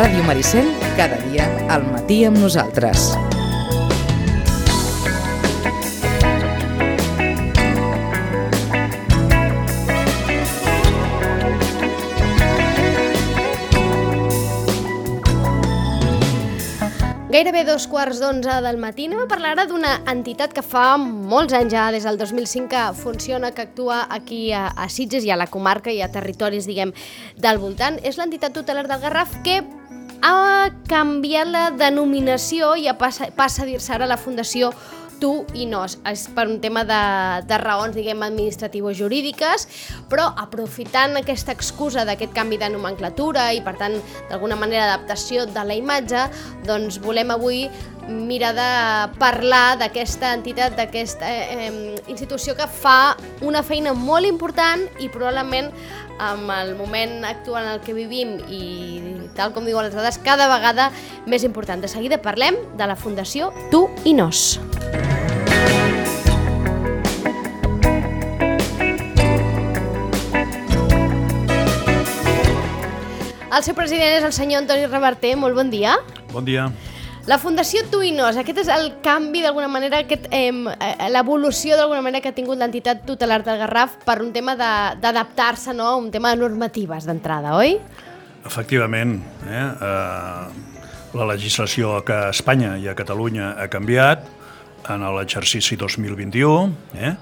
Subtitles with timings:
[0.00, 0.64] Ràdio Maricel,
[0.96, 3.10] cada dia al matí amb nosaltres.
[17.28, 21.52] Gairebé dos quarts d'onze del matí anem a parlar ara d'una entitat que fa molts
[21.52, 25.36] anys ja, des del 2005 que funciona, que actua aquí a, a Sitges i a
[25.36, 26.96] la comarca i a territoris, diguem,
[27.36, 28.00] del voltant.
[28.00, 29.60] És l'entitat tutelar del Garraf que
[30.22, 34.72] ha canviat la denominació i passa, passa a dir-se ara la Fundació
[35.20, 35.84] tu i no.
[36.08, 37.00] És per un tema de,
[37.46, 39.68] de raons, diguem, administratives jurídiques,
[40.10, 43.98] però aprofitant aquesta excusa d'aquest canvi de nomenclatura i, per tant,
[44.30, 46.26] d'alguna manera adaptació de la imatge,
[46.66, 47.66] doncs volem avui
[48.10, 48.70] mirar de
[49.20, 51.70] parlar d'aquesta entitat, d'aquesta eh,
[52.08, 53.14] institució que fa
[53.46, 55.70] una feina molt important i probablement
[56.20, 60.50] amb el moment actual en el que vivim i tal com diuen les dades, cada
[60.52, 60.90] vegada
[61.26, 61.80] més important.
[61.80, 64.60] De seguida parlem de la Fundació Tu i Nos.
[73.50, 75.34] El seu president és el senyor Antoni Reverter.
[75.36, 75.96] Molt bon dia.
[76.30, 76.68] Bon dia.
[77.30, 80.50] La Fundació Tuinos, aquest és el canvi d'alguna manera, aquest, eh,
[81.14, 85.92] l'evolució d'alguna manera que ha tingut l'entitat tutelar del Garraf per un tema d'adaptar-se no?
[86.00, 87.76] un tema de normatives d'entrada, oi?
[88.50, 89.20] Efectivament.
[89.46, 89.62] Eh?
[89.62, 90.74] Eh,
[91.14, 94.26] la legislació que a Espanya i a Catalunya ha canviat
[94.90, 97.14] en l'exercici 2021 eh?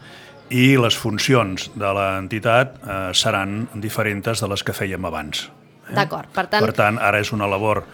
[0.48, 5.50] i les funcions de l'entitat eh, seran diferents de les que fèiem abans.
[5.90, 5.96] Eh?
[6.00, 6.64] D'acord, per tant...
[6.64, 7.84] Per tant, ara és una labor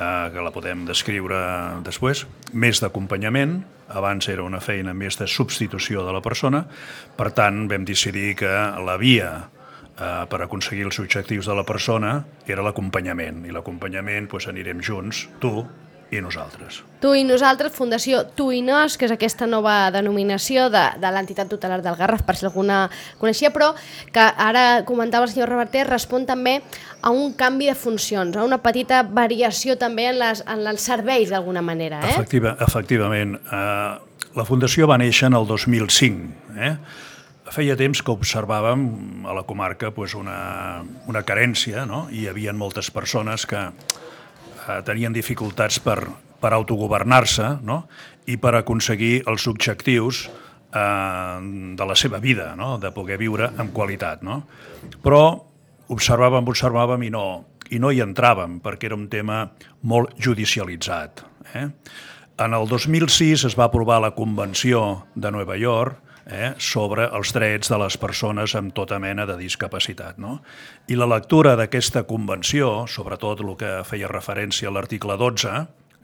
[0.00, 1.38] eh, que la podem descriure
[1.86, 6.64] després, més d'acompanyament, abans era una feina més de substitució de la persona,
[7.16, 8.52] per tant vam decidir que
[8.86, 12.16] la via eh, per aconseguir els objectius de la persona
[12.46, 15.66] era l'acompanyament, i l'acompanyament doncs, anirem junts, tu
[16.10, 16.80] i nosaltres.
[17.00, 21.48] Tu i nosaltres, Fundació Tu i Nos, que és aquesta nova denominació de, de l'entitat
[21.48, 22.82] tutelar del Garraf, per si alguna
[23.20, 23.70] coneixia, però
[24.12, 26.58] que ara comentava el senyor Reverter, respon també
[27.00, 31.30] a un canvi de funcions, a una petita variació també en, les, en els serveis
[31.30, 32.02] d'alguna manera.
[32.02, 32.16] Eh?
[32.16, 33.38] Efectiva, efectivament.
[33.38, 36.58] Eh, la Fundació va néixer en el 2005.
[36.58, 36.74] Eh?
[37.50, 38.84] Feia temps que observàvem
[39.26, 42.04] a la comarca pues, una, una carència, no?
[42.10, 43.64] i hi havia moltes persones que
[44.70, 45.98] eh, tenien dificultats per,
[46.40, 47.82] per autogovernar-se no?
[48.30, 51.38] i per aconseguir els objectius eh,
[51.76, 52.76] de la seva vida, no?
[52.78, 54.22] de poder viure amb qualitat.
[54.26, 54.42] No?
[55.02, 55.24] Però
[55.90, 57.26] observàvem, observàvem i no,
[57.70, 59.42] i no hi entràvem perquè era un tema
[59.82, 61.24] molt judicialitzat.
[61.54, 61.66] Eh?
[62.40, 67.70] En el 2006 es va aprovar la Convenció de Nova York eh, sobre els drets
[67.70, 70.18] de les persones amb tota mena de discapacitat.
[70.22, 70.38] No?
[70.88, 75.54] I la lectura d'aquesta convenció, sobretot el que feia referència a l'article 12,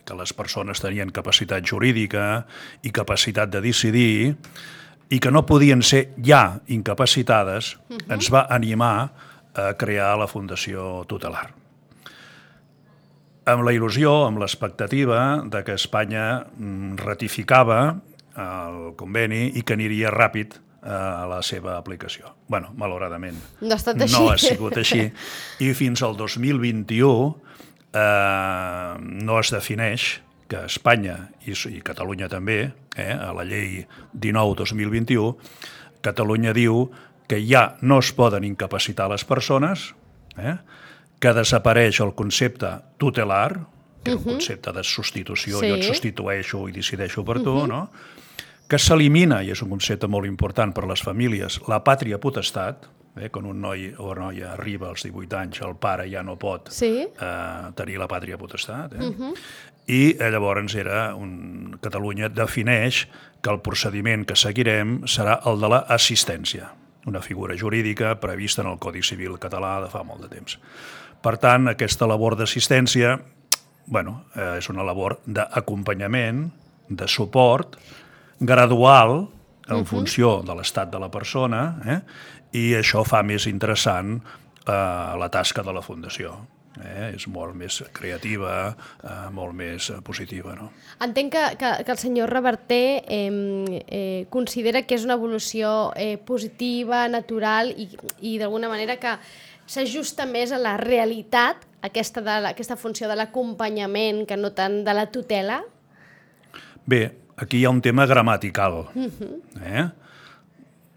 [0.06, 2.46] que les persones tenien capacitat jurídica
[2.86, 4.34] i capacitat de decidir,
[5.10, 8.14] i que no podien ser ja incapacitades, uh -huh.
[8.14, 9.10] ens va animar
[9.54, 11.54] a crear la Fundació Tutelar.
[13.46, 18.00] Amb la il·lusió, amb l'expectativa de que Espanya mm, ratificava
[18.36, 22.34] el conveni i que aniria ràpid eh, a la seva aplicació.
[22.48, 24.14] bueno, malauradament, no ha, estat així.
[24.14, 25.10] no ha sigut així.
[25.60, 27.34] I fins al 2021
[27.92, 35.34] eh, no es defineix que Espanya i, i Catalunya també, eh, a la llei 19-2021,
[36.06, 36.86] Catalunya diu
[37.26, 39.94] que ja no es poden incapacitar les persones,
[40.38, 40.56] eh,
[41.18, 42.70] que desapareix el concepte
[43.00, 43.66] tutelar,
[44.06, 45.70] que és un concepte de substitució, sí.
[45.70, 47.68] jo et substitueixo i decideixo per tu, uh -huh.
[47.68, 47.82] no?
[48.68, 52.88] que s'elimina, i és un concepte molt important per a les famílies, la pàtria potestat,
[53.16, 56.72] eh, quan un noi o noia arriba als 18 anys, el pare ja no pot
[56.74, 57.06] sí.
[57.06, 58.94] eh, tenir la pàtria potestat.
[58.94, 59.04] Eh?
[59.04, 59.34] Uh -huh.
[59.86, 61.78] I eh, llavors era un...
[61.80, 63.06] Catalunya defineix
[63.40, 66.72] que el procediment que seguirem serà el de l'assistència,
[67.06, 70.58] una figura jurídica prevista en el Codi Civil català de fa molt de temps.
[71.22, 73.20] Per tant, aquesta labor d'assistència
[73.86, 76.50] bueno, eh, és una labor d'acompanyament,
[76.88, 77.76] de suport,
[78.38, 79.28] gradual
[79.68, 79.84] en uh -huh.
[79.84, 82.00] funció de l'estat de la persona eh?
[82.52, 84.22] i això fa més interessant
[84.66, 84.72] eh,
[85.18, 86.46] la tasca de la Fundació.
[86.84, 87.14] Eh?
[87.14, 90.54] és molt més creativa, eh, molt més eh, positiva.
[90.54, 90.70] No?
[91.00, 96.18] Entenc que, que, que el senyor Reverter eh, eh, considera que és una evolució eh,
[96.18, 97.88] positiva, natural i,
[98.20, 99.16] i d'alguna manera que
[99.66, 104.94] s'ajusta més a la realitat aquesta, de, aquesta funció de l'acompanyament que no tant de
[104.94, 105.60] la tutela?
[106.86, 107.02] Bé,
[107.36, 108.86] aquí hi ha un tema gramatical.
[108.96, 109.88] Eh?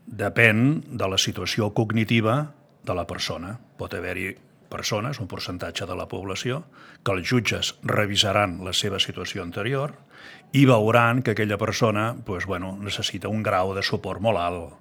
[0.09, 0.61] Depèn
[0.97, 2.41] de la situació cognitiva
[2.85, 3.55] de la persona.
[3.77, 4.31] Pot haver-hi
[4.69, 6.63] persones, un percentatge de la població,
[7.03, 9.95] que els jutges revisaran la seva situació anterior
[10.53, 14.77] i veuran que aquella persona doncs, bueno, necessita un grau de suport molt alt.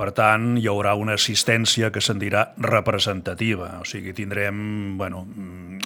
[0.00, 5.26] Per tant, hi haurà una assistència que se'n dirà representativa, o sigui, tindrem bueno,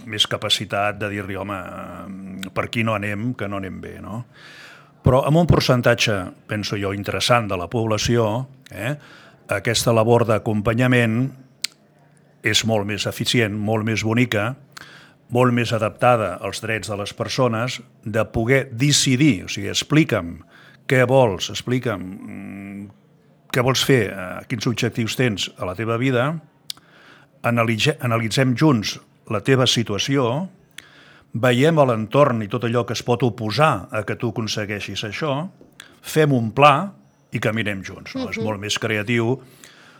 [0.06, 1.58] més capacitat de dir-li, home,
[2.54, 4.22] per aquí no anem, que no anem bé, no?
[5.02, 8.94] Però amb un percentatge, penso jo, interessant de la població, eh,
[9.58, 11.18] aquesta labor d'acompanyament
[12.46, 14.52] és molt més eficient, molt més bonica,
[15.34, 20.36] molt més adaptada als drets de les persones, de poder decidir, o sigui, explica'm
[20.86, 22.92] què vols, explica'm mm,
[23.54, 26.32] què vols fer, eh, quins objectius tens a la teva vida,
[27.44, 28.96] analitzem junts
[29.30, 30.48] la teva situació,
[31.34, 35.36] veiem a l'entorn i tot allò que es pot oposar a que tu aconsegueixis això,
[36.02, 36.92] fem un pla
[37.34, 38.14] i caminem junts.
[38.14, 38.24] No?
[38.24, 38.30] Uh -huh.
[38.30, 39.40] És molt més creatiu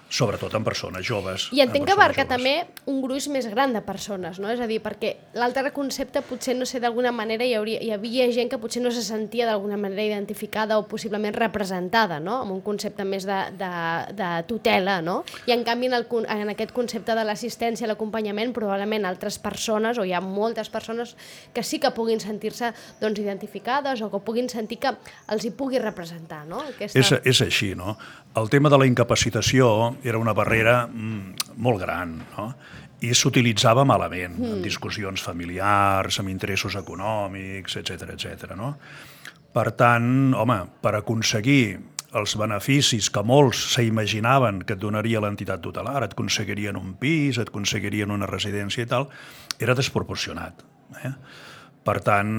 [0.09, 1.49] sobretot en persones joves.
[1.53, 2.55] I entenc que abarca també
[2.91, 4.51] un gruix més gran de persones, no?
[4.53, 8.29] És a dir, perquè l'altre concepte potser, no sé, d'alguna manera hi, hauria, hi havia
[8.33, 12.41] gent que potser no se sentia d'alguna manera identificada o possiblement representada, no?
[12.45, 13.71] Amb un concepte més de, de,
[14.15, 15.23] de tutela, no?
[15.49, 16.07] I en canvi en, el,
[16.37, 21.17] en aquest concepte de l'assistència, l'acompanyament, probablement altres persones, o hi ha moltes persones
[21.55, 22.71] que sí que puguin sentir-se
[23.01, 24.95] doncs, identificades o que puguin sentir que
[25.35, 26.63] els hi pugui representar, no?
[26.75, 27.01] Aquesta...
[27.01, 27.97] És, és així, no?
[28.35, 32.49] El tema de la incapacitació era una barrera mm, molt gran, no?
[33.05, 34.53] i s'utilitzava malament mm.
[34.57, 38.55] en discussions familiars, amb interessos econòmics, etc etc.
[38.57, 38.75] no?
[39.55, 41.77] Per tant, home, per aconseguir
[42.19, 47.51] els beneficis que molts s'imaginaven que et donaria l'entitat tutelar, et aconseguirien un pis, et
[47.51, 49.09] aconseguirien una residència i tal,
[49.63, 50.63] era desproporcionat.
[51.03, 51.13] Eh?
[51.85, 52.31] Per tant,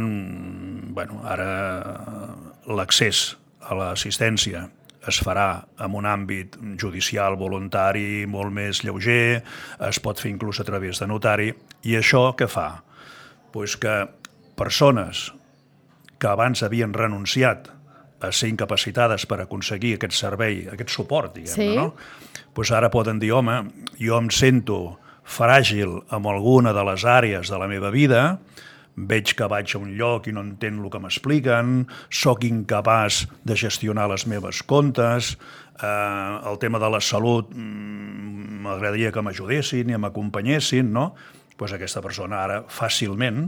[0.96, 1.50] bueno, ara
[2.72, 3.36] l'accés
[3.66, 4.66] a l'assistència
[5.08, 9.42] es farà en un àmbit judicial voluntari molt més lleuger,
[9.90, 11.52] es pot fer inclús a través de notari,
[11.86, 12.70] i això què fa?
[13.54, 14.04] Pues que
[14.58, 15.30] persones
[16.20, 17.70] que abans havien renunciat
[18.24, 21.72] a ser incapacitades per aconseguir aquest servei, aquest suport, diguem sí.
[21.76, 21.92] no?
[22.56, 23.60] Pues ara poden dir, home,
[24.00, 28.40] jo em sento fràgil en alguna de les àrees de la meva vida,
[28.96, 33.58] veig que vaig a un lloc i no entenc el que m'expliquen, sóc incapaç de
[33.60, 35.36] gestionar les meves comptes,
[35.82, 41.14] eh, el tema de la salut mm, m'agradaria que m'ajudessin i m'acompanyessin, no?
[41.56, 43.48] pues aquesta persona ara fàcilment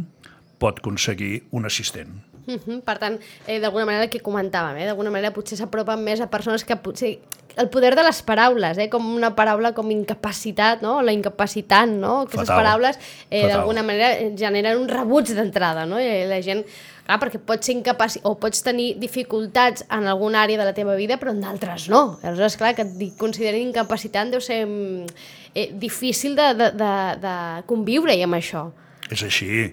[0.59, 2.23] pot aconseguir un assistent.
[2.47, 2.81] -huh.
[2.81, 6.29] Per tant, eh, d'alguna manera el que comentàvem, eh, d'alguna manera potser s'apropen més a
[6.31, 7.17] persones que potser
[7.57, 8.89] el poder de les paraules, eh?
[8.89, 11.00] com una paraula com incapacitat, no?
[11.01, 12.21] la incapacitant, no?
[12.25, 12.62] Aquestes Fatal.
[12.62, 13.00] paraules
[13.30, 16.00] eh, d'alguna manera generen un rebuig d'entrada, no?
[16.01, 16.63] I la gent
[17.07, 20.95] clar, perquè pots ser incapaç o pots tenir dificultats en alguna àrea de la teva
[21.00, 22.19] vida, però en d'altres no.
[22.21, 25.19] Aleshores, clar, que et considerin incapacitant deu ser mm,
[25.56, 27.36] eh, difícil de, de, de, de
[27.69, 28.68] conviure-hi amb això.
[29.07, 29.69] És així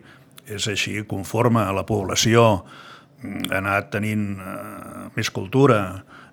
[0.46, 2.64] és així, conforme a la població
[3.22, 5.78] mm, ha anat tenint eh, més cultura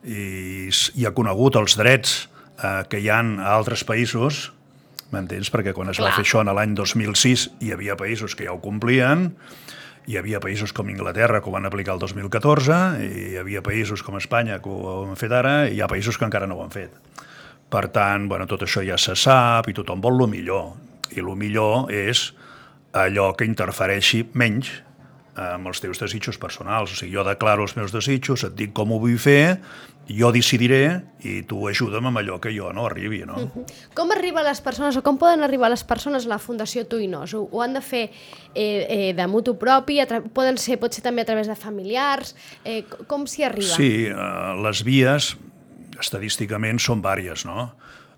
[0.03, 2.15] i, i ha conegut els drets
[2.61, 4.49] eh, que hi han a altres països,
[5.11, 5.51] m'entens?
[5.53, 6.09] Perquè quan es Clar.
[6.09, 9.29] va fer això en l'any 2006 hi havia països que ja ho complien,
[10.09, 14.01] hi havia països com Inglaterra que ho van aplicar el 2014, i hi havia països
[14.03, 16.65] com Espanya que ho han fet ara, i hi ha països que encara no ho
[16.65, 16.95] han fet.
[17.71, 20.73] Per tant, bueno, tot això ja se sap i tothom vol el millor.
[21.15, 22.31] I el millor és
[22.91, 24.73] allò que interfereixi menys
[25.35, 26.91] amb els teus desitjos personals.
[26.91, 29.59] O sigui, jo declaro els meus desitjos, et dic com ho vull fer,
[30.11, 33.37] jo decidiré i tu ajuda'm amb allò que jo no arribi, no?
[33.95, 37.35] Com arriba les persones o com poden arribar les persones a la Fundació Tuinos?
[37.37, 40.01] Ho, ho han de fer eh, eh, de mutu propi,
[40.33, 42.35] poden ser, pot ser també a través de familiars,
[42.65, 43.77] eh, com s'hi arriba?
[43.77, 44.17] Sí, eh,
[44.65, 45.35] les vies
[46.01, 47.71] estadísticament són vàries, no?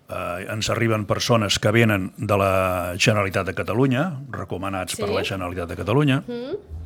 [0.08, 5.02] eh, ens arriben persones que venen de la Generalitat de Catalunya, recomanats sí.
[5.02, 6.22] per la Generalitat de Catalunya.
[6.26, 6.82] Mm.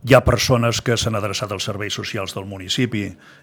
[0.00, 3.02] Hi ha persones que s'han adreçat als serveis socials del municipi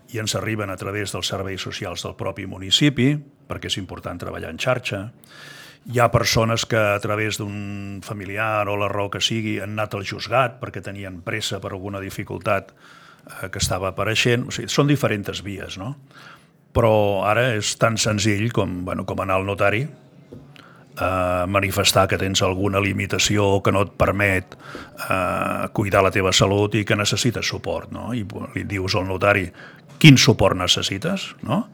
[0.10, 3.12] i ens arriben a través dels serveis socials del propi municipi,
[3.46, 5.04] perquè és important treballar en xarxa.
[5.86, 9.94] Hi ha persones que a través d'un familiar o la raó que sigui han anat
[9.94, 14.50] al juzgat perquè tenien pressa per alguna dificultat eh, que estava apareixent.
[14.50, 15.94] O sigui, són diferents vies, no?
[16.78, 19.86] però ara és tan senzill com, bueno, com anar al notari,
[21.00, 26.76] eh, manifestar que tens alguna limitació que no et permet eh, cuidar la teva salut
[26.76, 28.12] i que necessites suport, no?
[28.14, 28.26] I
[28.56, 29.48] li dius al notari
[29.98, 31.66] quin suport necessites, no?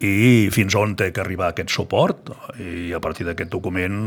[0.00, 3.98] I fins on té que arribar aquest suport i a partir d'aquest document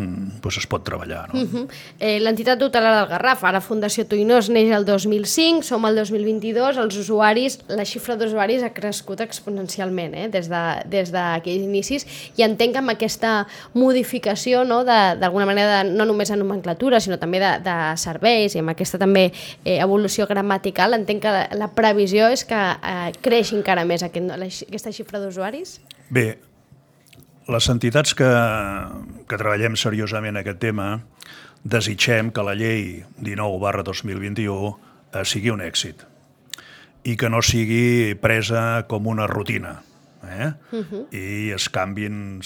[0.42, 1.28] doncs es pot treballar.
[1.30, 1.42] No?
[1.42, 1.68] Uh -huh.
[2.00, 6.98] eh, L'entitat tutelada del Garraf, ara Fundació Tuinós, neix el 2005, som al 2022, els
[6.98, 12.06] usuaris, la xifra d'usuaris ha crescut exponencialment eh, des d'aquells de, des de inicis
[12.38, 17.20] i entenc que amb aquesta modificació no, d'alguna manera, de, no només de nomenclatura, sinó
[17.20, 19.32] també de, de serveis i amb aquesta també
[19.64, 24.26] eh, evolució gramatical, entenc que la, la previsió és que eh, creixi encara més aquest,
[24.26, 25.83] la, aquesta xifra d'usuaris?
[26.10, 26.40] Bé,
[27.48, 28.30] les entitats que,
[29.28, 30.88] que treballem seriosament aquest tema
[31.64, 34.74] desitgem que la llei 19 barra 2021
[35.14, 36.04] eh, sigui un èxit
[37.04, 39.82] i que no sigui presa com una rutina
[40.24, 40.54] eh?
[40.72, 41.04] Uh -huh.
[41.12, 42.40] i es canvin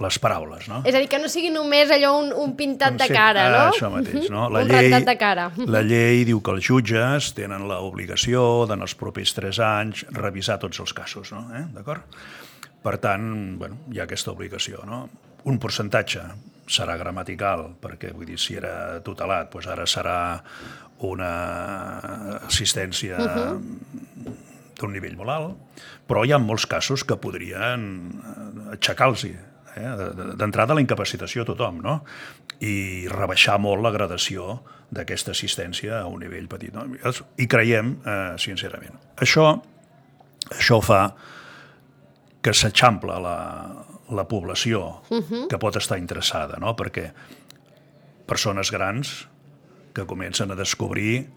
[0.00, 0.68] les paraules.
[0.68, 0.82] No?
[0.84, 3.56] És a dir, que no sigui només allò un, un pintat de cara, no?
[3.56, 4.50] Ah, això mateix, no?
[4.50, 5.50] La un llei, de cara.
[5.66, 10.80] La llei diu que els jutges tenen l'obligació d'en els propers tres anys revisar tots
[10.80, 11.48] els casos, no?
[11.54, 11.64] Eh?
[11.72, 12.02] D'acord?
[12.84, 13.28] Per tant,
[13.60, 14.82] bueno, hi ha aquesta obligació.
[14.88, 15.06] No?
[15.48, 16.24] Un percentatge
[16.68, 20.18] serà gramatical, perquè vull dir, si era tutelat, doncs ara serà
[21.04, 21.32] una
[22.46, 24.34] assistència uh -huh.
[24.80, 25.56] d'un nivell molt alt,
[26.08, 28.12] però hi ha molts casos que podrien
[28.72, 29.34] aixecar-los eh?
[30.38, 32.04] d'entrada la incapacitació a tothom, no?
[32.60, 36.72] i rebaixar molt la gradació d'aquesta assistència a un nivell petit.
[36.72, 36.86] No?
[37.36, 38.94] I creiem, eh, sincerament.
[39.16, 39.62] Això,
[40.50, 41.14] això fa
[42.44, 43.36] que s'eixampla la,
[44.12, 45.46] la població uh -huh.
[45.48, 46.76] que pot estar interessada, no?
[46.76, 47.12] perquè
[48.26, 49.28] persones grans
[49.94, 51.28] que comencen a descobrir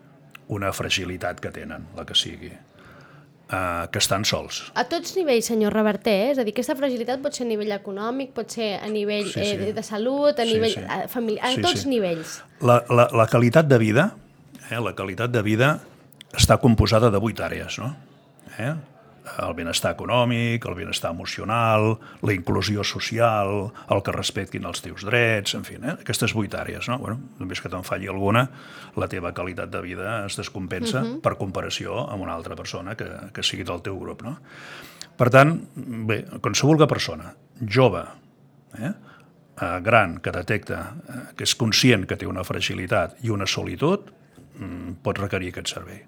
[0.48, 4.72] una fragilitat que tenen, la que sigui, uh, que estan sols.
[4.76, 6.32] A tots nivells, senyor Reverter, eh?
[6.32, 9.44] és a dir, aquesta fragilitat pot ser a nivell econòmic, pot ser a nivell sí,
[9.44, 9.70] sí.
[9.70, 10.80] Eh, de salut, a sí, nivell sí.
[10.80, 11.90] Eh, familiar, a sí, tots sí.
[11.90, 12.44] nivells.
[12.62, 14.16] La, la, la qualitat de vida,
[14.72, 15.80] eh, la qualitat de vida
[16.34, 17.96] està composada de vuit àrees, no?
[18.58, 18.74] Eh?
[19.44, 25.56] El benestar econòmic, el benestar emocional, la inclusió social, el que respectin els teus drets,
[25.58, 25.96] en fi, eh?
[26.00, 26.88] aquestes vuit àrees.
[26.92, 27.00] No?
[27.02, 28.48] Bueno, només que te'n falli alguna,
[28.98, 31.22] la teva qualitat de vida es descompensa uh -huh.
[31.22, 34.22] per comparació amb una altra persona que, que sigui del teu grup.
[34.24, 34.38] No?
[35.18, 37.34] Per tant, bé, qualsevol persona
[37.74, 38.04] jove,
[38.78, 38.92] eh?
[39.62, 44.12] eh, gran, que detecta, eh, que és conscient que té una fragilitat i una solitud,
[44.60, 46.04] mm, pot requerir aquest servei.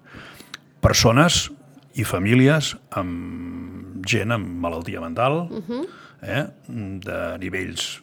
[0.80, 1.50] Persones
[1.98, 5.86] i famílies amb gent amb malaltia mental, uh -huh.
[6.22, 8.00] eh, de nivells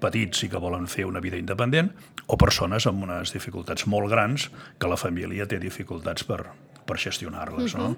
[0.00, 1.92] petits i que volen fer una vida independent,
[2.26, 6.40] o persones amb unes dificultats molt grans que la família té dificultats per,
[6.86, 7.74] per gestionar-les.
[7.74, 7.88] Uh -huh.
[7.88, 7.96] no?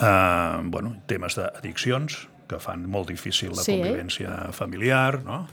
[0.00, 4.52] eh, bueno, temes d'addiccions, que fan molt difícil la sí, convivència eh?
[4.52, 5.46] familiar, no?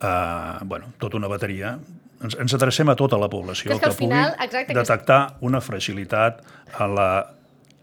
[0.00, 1.78] eh, bueno, tota una bateria
[2.22, 5.60] ens, ens adrecem a tota la població que, que, que final, pugui exacte, detectar una
[5.64, 6.42] fragilitat
[6.78, 7.10] a la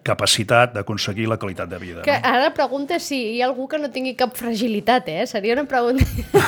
[0.08, 2.06] capacitat d'aconseguir la qualitat de vida.
[2.08, 2.24] Que no?
[2.32, 5.28] ara la pregunta és si hi ha algú que no tingui cap fragilitat, eh?
[5.30, 6.06] Seria una pregunta...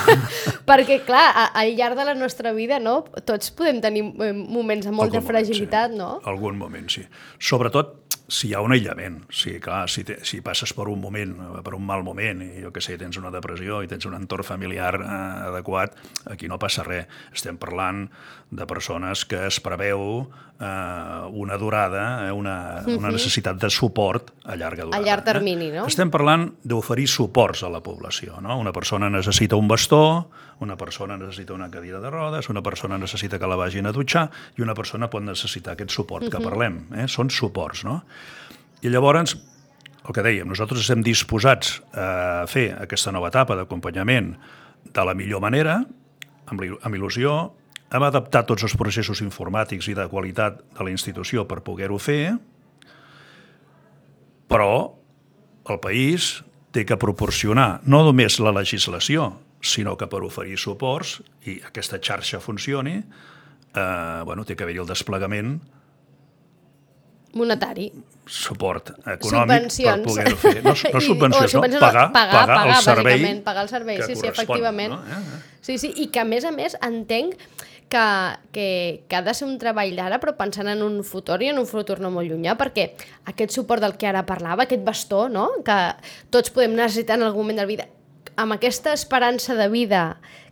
[0.70, 3.00] Perquè, clar, al llarg de la nostra vida, no?
[3.26, 6.26] Tots podem tenir eh, moments amb molta Algun fragilitat, moment, sí.
[6.26, 6.34] no?
[6.34, 7.06] Algun moment, sí.
[7.42, 11.34] Sobretot si hi ha un aïllament, si, clar, si, te, si passes per un moment,
[11.66, 14.46] per un mal moment, i jo que sé, tens una depressió i tens un entorn
[14.46, 15.08] familiar eh,
[15.50, 15.98] adequat,
[16.30, 17.10] aquí no passa res.
[17.34, 18.06] Estem parlant
[18.50, 20.28] de persones que es preveu
[20.60, 25.02] eh, una durada, eh, una, una necessitat de suport a llarga durada.
[25.02, 25.88] A llarg termini, no?
[25.90, 28.38] Estem parlant d'oferir suports a la població.
[28.44, 28.60] No?
[28.60, 33.40] Una persona necessita un bastó, una persona necessita una cadira de rodes, una persona necessita
[33.40, 36.82] que la vagin a dutxar i una persona pot necessitar aquest suport que parlem.
[37.00, 37.08] Eh?
[37.08, 38.02] Són suports, no?
[38.80, 39.36] I llavors,
[40.08, 44.34] el que dèiem, nosaltres estem disposats a fer aquesta nova etapa d'acompanyament
[44.96, 45.82] de la millor manera,
[46.48, 47.34] amb, amb il·lusió,
[47.92, 52.38] hem adaptat tots els processos informàtics i de qualitat de la institució per poder-ho fer,
[54.50, 54.72] però
[55.70, 56.38] el país
[56.74, 61.18] té que proporcionar no només la legislació, sinó que per oferir suports
[61.50, 65.58] i aquesta xarxa funcioni, eh, bueno, té que haver-hi el desplegament
[67.38, 67.90] monetari.
[68.30, 70.56] Suport econòmic per poder-ho fer.
[70.64, 74.28] No, no subvencions, I, no, pagar, pagar, pagar, el servei pagar el servei, sí, sí,
[74.30, 74.94] efectivament.
[74.94, 75.02] No?
[75.02, 75.58] Eh, eh.
[75.66, 77.36] Sí, sí, i que a més a més entenc
[77.90, 78.06] que,
[78.52, 81.60] que, que ha de ser un treball d'ara, però pensant en un futur i en
[81.60, 82.92] un futur no molt llunyà, perquè
[83.28, 85.50] aquest suport del que ara parlava, aquest bastó, no?
[85.66, 85.80] que
[86.30, 87.90] tots podem necessitar en algun moment de la vida,
[88.40, 90.04] amb aquesta esperança de vida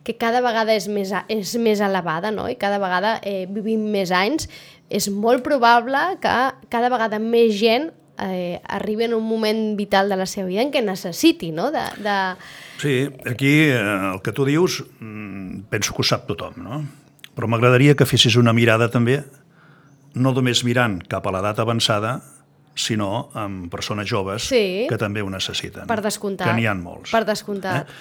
[0.03, 2.47] que cada vegada és més, és més elevada no?
[2.49, 4.49] i cada vegada eh, vivim més anys,
[4.89, 6.35] és molt probable que
[6.71, 7.89] cada vegada més gent
[8.23, 11.69] eh, arribi en un moment vital de la seva vida en què necessiti, no?
[11.71, 12.15] De, de...
[12.81, 12.95] Sí,
[13.29, 13.81] aquí eh,
[14.13, 16.81] el que tu dius mm, penso que ho sap tothom, no?
[17.37, 19.21] Però m'agradaria que fessis una mirada també,
[20.17, 22.17] no només mirant cap a l'edat avançada,
[22.77, 24.85] sinó amb persones joves Sí.
[24.87, 25.87] que també ho necessiten.
[25.89, 26.47] Per descomptat.
[26.47, 27.11] Que n'hi ha molts.
[27.11, 27.87] Per descomptat.
[27.89, 27.93] Eh?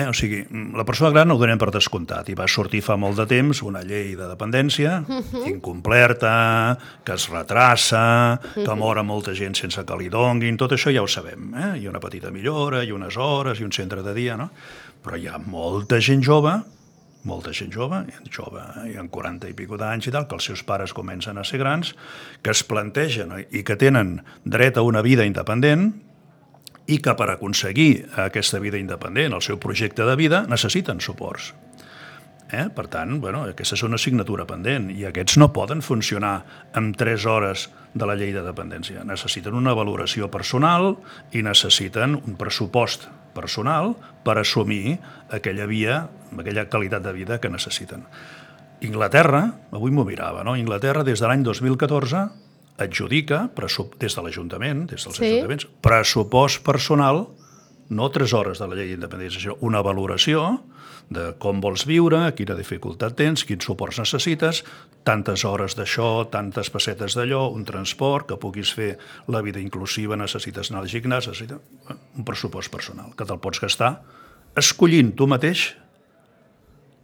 [0.00, 0.06] Eh?
[0.08, 0.38] O sigui,
[0.74, 3.82] la persona gran ho donem per descomptat i va sortir fa molt de temps una
[3.84, 5.46] llei de dependència Mhm.
[5.50, 11.02] incompleta, que es retrassa, que mora molta gent sense que li donguin, tot això ja
[11.02, 11.52] ho sabem.
[11.54, 11.78] Eh?
[11.80, 14.50] Hi ha una petita millora, i unes hores, i un centre de dia, no?
[15.04, 16.62] Però hi ha molta gent jove
[17.28, 20.62] molta gent jove, jove, hi ha 40 i pico d'anys i tal, que els seus
[20.66, 21.94] pares comencen a ser grans,
[22.42, 25.92] que es plantegen i que tenen dret a una vida independent
[26.90, 31.52] i que per aconseguir aquesta vida independent, el seu projecte de vida, necessiten suports.
[32.52, 32.66] Eh?
[32.74, 36.34] Per tant, bueno, aquesta és una assignatura pendent i aquests no poden funcionar
[36.76, 39.06] amb 3 hores de la llei de dependència.
[39.08, 40.96] Necessiten una valoració personal
[41.32, 44.98] i necessiten un pressupost personal per assumir
[45.30, 46.08] aquella via,
[46.38, 48.06] aquella qualitat de vida que necessiten.
[48.82, 50.56] Inglaterra, avui m'ho mirava, no?
[50.56, 52.24] Inglaterra des de l'any 2014
[52.82, 53.48] adjudica,
[53.98, 55.24] des de l'Ajuntament, des dels Sí.
[55.24, 57.28] ajuntaments, pressupost personal,
[57.88, 60.64] no 3 hores de la llei d'independència, sinó una valoració
[61.12, 64.62] de com vols viure, quina dificultat tens, quins suports necessites,
[65.04, 68.96] tantes hores d'això, tantes pessetes d'allò, un transport, que puguis fer
[69.28, 71.62] la vida inclusiva, necessites anar al gimnàs, necessites
[72.16, 73.96] un pressupost personal, que te'l pots gastar
[74.58, 75.70] escollint tu mateix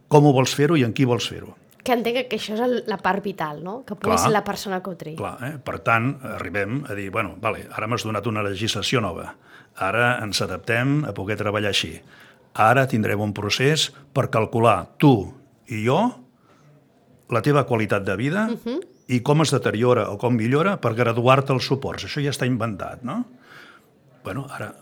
[0.09, 1.55] com ho vols fer-ho i en qui vols fer-ho.
[1.85, 3.79] Que entenc que això és la part vital, no?
[3.87, 4.23] Que pugui Clar.
[4.25, 5.15] ser la persona que ho triï.
[5.17, 5.51] Clar, eh?
[5.63, 9.29] Per tant, arribem a dir, bueno, vale, ara m'has donat una legislació nova,
[9.77, 11.93] ara ens adaptem a poder treballar així.
[12.53, 15.33] Ara tindrem un procés per calcular tu
[15.69, 15.99] i jo
[17.29, 18.79] la teva qualitat de vida uh -huh.
[19.07, 22.05] i com es deteriora o com millora per graduar-te els suports.
[22.05, 23.25] Això ja està inventat, no?
[24.23, 24.75] bueno, ara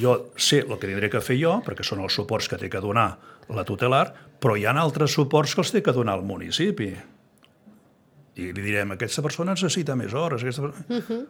[0.00, 2.80] jo sé el que tindré que fer jo, perquè són els suports que té que
[2.80, 3.10] donar
[3.52, 4.06] la tutelar,
[4.40, 6.90] però hi ha altres suports que els té que donar el municipi.
[8.36, 10.42] I li direm, aquesta persona necessita més hores.
[10.42, 10.62] Aquesta...
[10.62, 11.26] Uh -huh.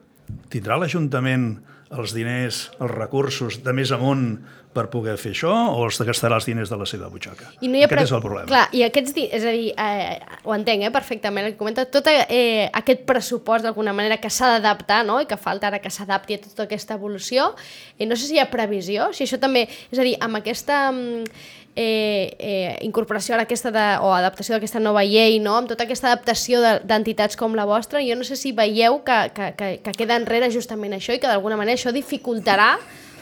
[0.52, 1.52] Tindrà l'Ajuntament
[1.93, 4.38] els diners, els recursos de més amunt
[4.73, 7.50] per poder fer això o els gastarà els diners de la seva butxaca?
[7.61, 8.47] I no hi ha Aquest pre- és el problema.
[8.49, 10.14] Clar, i aquests, és a dir, eh,
[10.49, 14.55] ho entenc eh, perfectament el que comenta, tot eh, aquest pressupost d'alguna manera que s'ha
[14.55, 15.21] d'adaptar, no?
[15.21, 17.50] i que falta ara que s'adapti a tota aquesta evolució,
[17.99, 20.87] eh, no sé si hi ha previsió, si això també, és a dir, amb aquesta
[20.90, 21.29] mm,
[21.77, 25.57] eh, eh, incorporació aquesta de, o adaptació d'aquesta nova llei, no?
[25.61, 29.19] amb tota aquesta adaptació de- d'entitats com la vostra, jo no sé si veieu que,
[29.35, 32.75] que, que, que queda enrere justament això i que d'alguna manera això dificultarà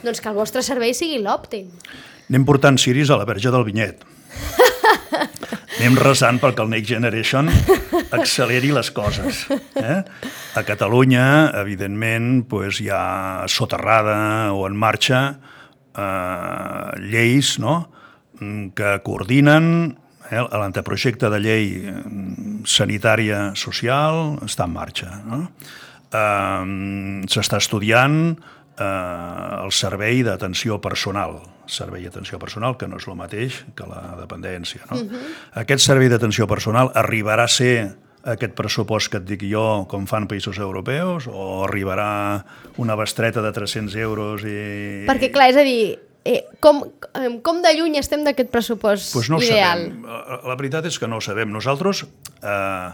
[0.03, 1.69] doncs, que el vostre servei sigui l'òptim.
[2.31, 4.03] Anem portant ciris a la verge del vinyet.
[5.81, 7.49] Anem resant perquè el Next Generation
[8.13, 9.47] acceleri les coses.
[9.81, 10.01] Eh?
[10.55, 11.25] A Catalunya,
[11.63, 15.23] evidentment, pues, hi ha soterrada o en marxa
[15.97, 17.79] eh, lleis no?
[18.41, 19.97] Que coordinen
[20.31, 25.13] eh, l'anteprojecte de llei mm, sanitària social està en marxa.
[25.27, 25.43] No?
[26.11, 28.19] Eh, S'està estudiant
[28.81, 28.85] eh,
[29.65, 34.87] el servei d'atenció personal, servei d'atenció personal, que no és el mateix que la dependència.
[34.91, 34.97] No?
[34.97, 35.35] Uh -huh.
[35.65, 40.29] Aquest servei d'atenció personal arribarà a ser aquest pressupost que et dic jo, com fan
[40.29, 42.45] països europeus, o arribarà
[42.77, 45.07] una bestreta de 300 euros i...
[45.09, 46.83] Perquè, clar, és a dir, eh, com,
[47.43, 49.87] com de lluny estem d'aquest pressupost pues no ideal?
[49.89, 50.03] sabem.
[50.05, 51.51] La- La veritat és que no ho sabem.
[51.53, 52.05] Nosaltres,
[52.43, 52.91] eh,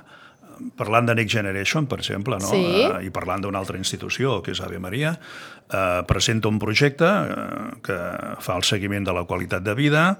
[0.76, 2.48] parlant de Next Generation, per exemple, no?
[2.48, 2.62] Sí.
[2.84, 5.18] eh, i parlant d'una altra institució, que és Ave Maria,
[5.70, 7.98] eh, presenta un projecte eh, que
[8.40, 10.18] fa el seguiment de la qualitat de vida,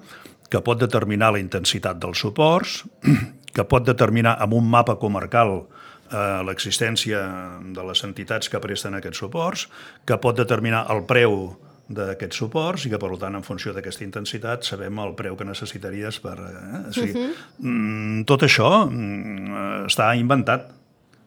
[0.50, 2.84] que pot determinar la intensitat dels suports,
[3.56, 5.62] que pot determinar amb un mapa comarcal
[6.12, 7.22] eh, l'existència
[7.72, 9.68] de les entitats que presten aquests suports,
[10.04, 11.56] que pot determinar el preu
[11.87, 16.18] d'aquests suports i que, per tant, en funció d'aquesta intensitat, sabem el preu que necessitaries
[16.22, 16.35] per...
[16.38, 16.81] Eh?
[16.88, 18.25] O sigui, uh -huh.
[18.27, 20.72] tot això mm, està inventat.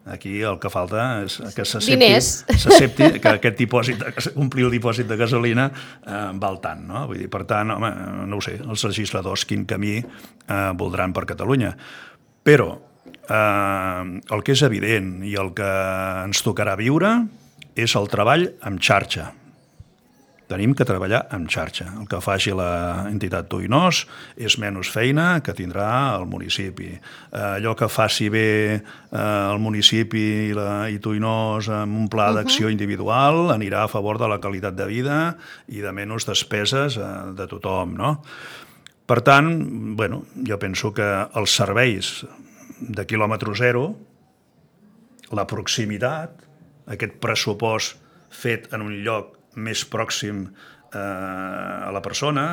[0.06, 5.16] Aquí el que falta és que s'accepti que aquest dipòsit, de, omplir el dipòsit de
[5.16, 5.70] gasolina
[6.06, 7.06] eh, val tant, no?
[7.06, 7.90] Vull dir, per tant, home,
[8.26, 11.76] no ho sé, els legisladors quin camí eh, voldran per Catalunya.
[12.42, 12.80] Però
[13.28, 15.70] eh, el que és evident i el que
[16.24, 17.26] ens tocarà viure
[17.76, 19.30] és el treball amb xarxa.
[20.50, 21.84] Tenim que treballar amb xarxa.
[22.00, 24.00] El que faci la entitat Tuinós
[24.34, 26.90] és menys feina que tindrà el municipi.
[26.96, 28.80] Eh, allò que faci bé eh,
[29.20, 34.26] el municipi i, la, i Tuinós amb un pla d'acció individual anirà a favor de
[34.26, 35.20] la qualitat de vida
[35.70, 37.08] i de menys despeses eh,
[37.38, 38.16] de tothom, no?
[39.06, 39.54] Per tant,
[39.98, 41.06] bueno, jo penso que
[41.38, 42.24] els serveis
[42.80, 43.90] de quilòmetre zero,
[45.34, 46.42] la proximitat,
[46.90, 47.98] aquest pressupost
[48.30, 50.48] fet en un lloc més pròxim
[50.92, 52.44] eh, a la persona,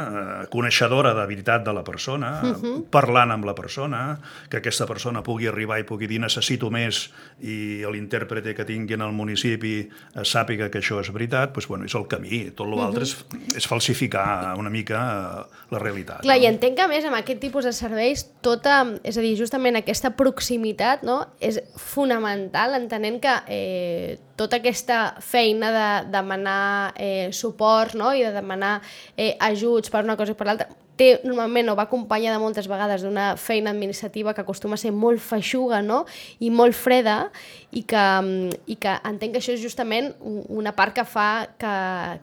[0.44, 2.84] eh, coneixedora de veritat de la persona, uh -huh.
[2.90, 4.20] parlant amb la persona,
[4.50, 9.02] que aquesta persona pugui arribar i pugui dir necessito més i l'intèrprete que tingui en
[9.02, 12.52] el municipi eh, sàpiga que això és veritat, doncs, bueno, és el camí.
[12.52, 13.48] Tot l'altre uh -huh.
[13.52, 16.22] és, és falsificar una mica eh, la realitat.
[16.22, 16.44] Clar, no?
[16.44, 19.76] i entenc que a més amb aquest tipus de serveis tota, és a dir, justament
[19.76, 27.98] aquesta proximitat no, és fonamental entenent que eh, tota aquesta feina de demanar eh, suports
[27.98, 28.14] no?
[28.14, 28.76] i de demanar
[29.16, 33.04] eh, ajuts per una cosa i per l'altra té normalment o va acompanyada moltes vegades
[33.06, 36.04] d'una feina administrativa que acostuma a ser molt feixuga no?
[36.44, 37.30] i molt freda
[37.72, 38.04] i que,
[38.66, 41.74] i que entenc que això és justament una part que fa que,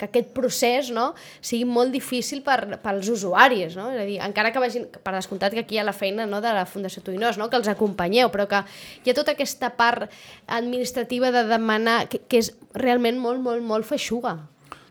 [0.01, 1.13] que aquest procés no?
[1.41, 3.79] sigui molt difícil per, pels usuaris.
[3.79, 3.91] No?
[3.95, 6.43] És a dir, encara que vagin, per descomptat que aquí hi ha la feina no,
[6.45, 7.49] de la Fundació Tuinós, no?
[7.51, 8.65] que els acompanyeu, però que
[9.05, 10.11] hi ha tota aquesta part
[10.47, 14.41] administrativa de demanar que, que és realment molt, molt, molt feixuga.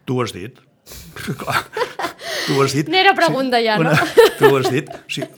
[0.08, 0.62] Tu ho has dit.
[1.40, 1.62] Clar,
[2.48, 2.90] tu ho has dit.
[2.92, 3.92] N'era pregunta sí, ja, no?
[3.94, 4.08] Una,
[4.40, 4.90] tu ho has dit.
[4.90, 5.30] O sigui,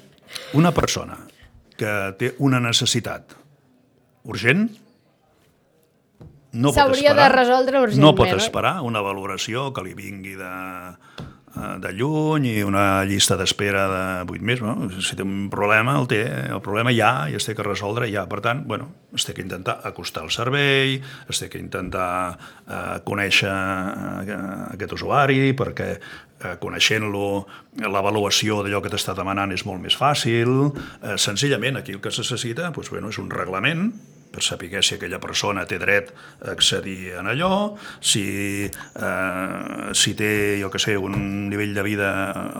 [0.57, 1.19] una persona
[1.75, 3.35] que té una necessitat
[4.25, 4.67] urgent
[6.55, 8.05] no pot S'hauria esperar, de resoldre urgentment.
[8.05, 10.51] No pot esperar una valoració que li vingui de,
[11.55, 14.65] de lluny i una llista d'espera de 8 mesos.
[14.67, 14.89] No?
[15.01, 16.21] Si té un problema, el té.
[16.25, 18.25] El problema ja i es té que resoldre ja.
[18.31, 22.99] Per tant, bueno, es té que intentar acostar el servei, es té que intentar eh,
[23.07, 24.39] conèixer eh,
[24.75, 27.29] aquest usuari perquè eh, coneixent-lo
[27.85, 30.51] l'avaluació d'allò que t'està demanant és molt més fàcil.
[31.01, 33.89] Eh, senzillament, aquí el que se necessita doncs, bueno, és un reglament
[34.31, 36.11] per saber si aquella persona té dret
[36.43, 42.09] a accedir en allò, si, eh, si té, jo que sé, un nivell de vida...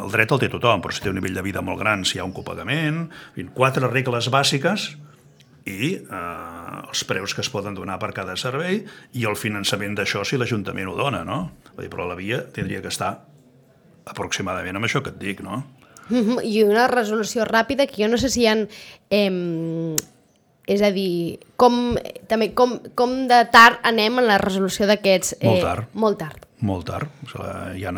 [0.04, 2.18] El dret el té tothom, però si té un nivell de vida molt gran, si
[2.18, 3.10] hi ha un copagament...
[3.56, 4.94] Quatre regles bàsiques
[5.66, 8.84] i eh, els preus que es poden donar per cada servei
[9.18, 11.40] i el finançament d'això si l'Ajuntament ho dona, no?
[11.74, 13.16] Vull dir, però la via tindria que estar
[14.06, 15.64] aproximadament amb això que et dic, no?
[16.46, 18.60] I una resolució ràpida que jo no sé si hi ha
[19.10, 19.96] eh,
[20.66, 21.96] és a dir, com,
[22.30, 25.36] també, com, com de tard anem en la resolució d'aquests...
[25.40, 25.86] Eh, molt tard.
[25.94, 26.40] Molt tard.
[26.66, 27.08] Molt tard.
[27.26, 27.50] O sigui,
[27.82, 27.92] hi, ha,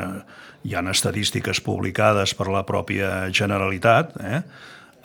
[0.67, 4.41] hi ha estadístiques publicades per la pròpia Generalitat, eh?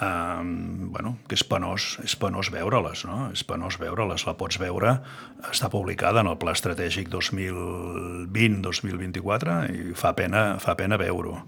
[0.02, 3.30] Um, bueno, que és penós, és penós veure-les, no?
[3.30, 4.98] És penós veure-les, la pots veure,
[5.46, 11.38] està publicada en el Pla Estratègic 2020-2024 i fa pena, fa pena veure-ho.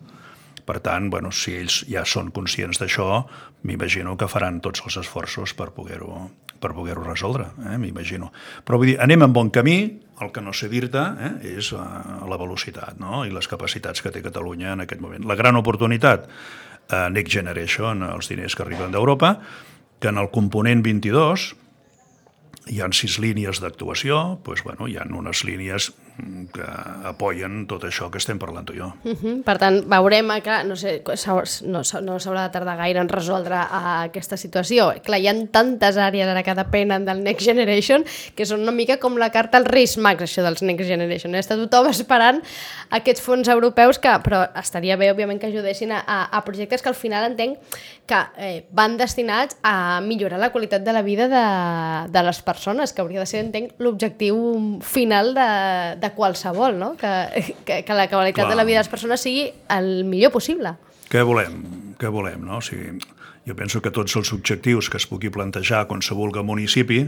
[0.64, 3.24] Per tant, bueno, si ells ja són conscients d'això,
[3.68, 6.28] m'imagino que faran tots els esforços per poder-ho
[6.64, 7.76] per poder resoldre, eh?
[7.76, 8.30] m'imagino.
[8.64, 9.76] Però vull dir, anem en bon camí,
[10.24, 11.32] el que no sé dir-te eh?
[11.58, 11.82] és uh,
[12.30, 13.24] la velocitat no?
[13.26, 15.26] i les capacitats que té Catalunya en aquest moment.
[15.28, 19.34] La gran oportunitat, uh, Next Generation, els diners que arriben d'Europa,
[20.00, 21.50] que en el component 22
[22.72, 25.92] hi han sis línies d'actuació, doncs, bueno, hi ha unes línies
[26.54, 26.64] que
[27.08, 28.92] apoyen tot això que estem parlant tu i jo.
[29.02, 29.42] Uh -huh.
[29.42, 31.02] Per tant, veurem que no sé,
[31.64, 34.92] no, no s'haurà de tardar gaire en resoldre uh, aquesta situació.
[35.02, 38.98] Clar, hi ha tantes àrees ara que depenen del Next Generation que són una mica
[38.98, 41.34] com la carta al Reis Max, això dels Next Generation.
[41.34, 42.42] Està tothom esperant
[42.90, 46.88] aquests fons europeus que, però estaria bé, òbviament, que ajudessin a, a, a projectes que
[46.88, 47.58] al final entenc
[48.06, 52.92] que eh, van destinats a millorar la qualitat de la vida de, de les persones,
[52.92, 54.36] que hauria de ser, entenc, l'objectiu
[54.84, 55.48] final de,
[56.04, 56.94] de qualsevol, no?
[57.00, 58.52] que, que, que la qualitat Clar.
[58.52, 60.76] de la vida de les persones sigui el millor possible.
[61.10, 61.60] Què volem?
[62.00, 62.44] Què volem?
[62.44, 62.60] No?
[62.60, 62.98] O sigui,
[63.44, 67.04] jo penso que tots els objectius que es pugui plantejar a qualsevol municipi,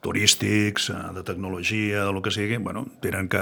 [0.00, 3.40] turístics, eh, de tecnologia, de lo que sigui, bueno, tenen que,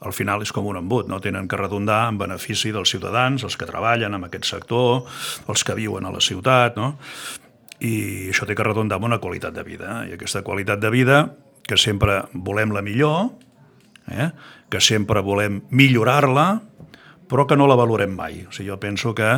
[0.00, 1.20] al final és com un embut, no?
[1.20, 5.04] tenen que redundar en benefici dels ciutadans, els que treballen en aquest sector,
[5.48, 6.96] els que viuen a la ciutat, no?
[7.80, 10.02] i això té que redundar en una qualitat de vida.
[10.08, 11.18] I aquesta qualitat de vida,
[11.66, 13.30] que sempre volem la millor,
[14.10, 14.30] eh?
[14.68, 16.48] que sempre volem millorar-la,
[17.28, 18.40] però que no la valorem mai.
[18.48, 19.28] O sigui, jo penso que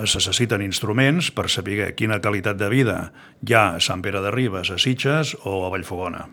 [0.00, 2.98] es necessiten instruments per saber quina qualitat de vida
[3.44, 6.26] hi ha a Sant Pere de Ribes, a Sitges o a Vallfogona,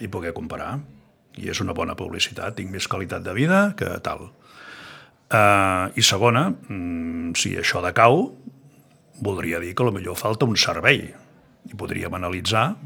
[0.00, 0.78] i poder comparar.
[1.36, 4.30] I és una bona publicitat, tinc més qualitat de vida que tal.
[5.26, 8.30] Uh, I segona, mm, si això decau,
[9.20, 11.10] voldria dir que millor falta un servei.
[11.66, 12.76] I podríem analitzar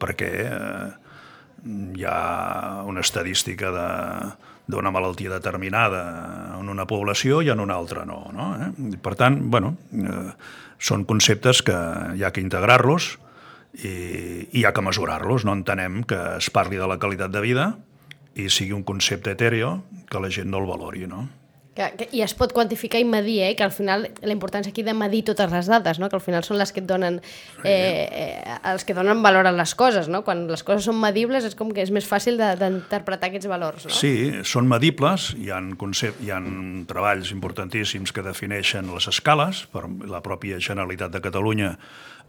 [0.00, 1.09] per què uh,
[1.64, 3.70] hi ha una estadística
[4.70, 6.02] d'una malaltia determinada
[6.60, 8.22] en una població i en una altra no.
[8.32, 8.52] no?
[8.56, 8.96] Eh?
[9.02, 10.30] Per tant, bueno, eh,
[10.80, 11.76] són conceptes que
[12.16, 13.12] hi ha que integrar-los
[13.82, 15.44] i, i hi ha que mesurar-los.
[15.44, 17.70] No entenem que es parli de la qualitat de vida
[18.38, 21.06] i sigui un concepte etèreo que la gent no el valori.
[21.10, 21.26] No?
[21.70, 23.52] Que, que, I es pot quantificar i medir, eh?
[23.54, 26.08] que al final la importància aquí de medir totes les dades, no?
[26.10, 27.20] que al final són les que et donen,
[27.62, 30.10] eh, eh, els que donen valor a les coses.
[30.10, 30.24] No?
[30.26, 33.86] Quan les coses són medibles és com que és més fàcil d'interpretar aquests valors.
[33.86, 33.94] No?
[33.94, 36.42] Sí, són medibles, hi ha, concep hi ha
[36.90, 41.76] treballs importantíssims que defineixen les escales, per la pròpia Generalitat de Catalunya